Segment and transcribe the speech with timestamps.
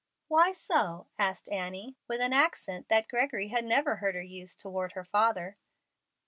[0.29, 4.93] "Why so?" asked Annie, with an accent that Gregory had never heard her use toward
[4.93, 5.53] her father.